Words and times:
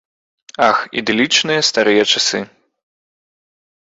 Ах, 0.69 0.77
ідылічныя 1.01 1.61
старыя 1.69 2.03
часы! 2.13 2.39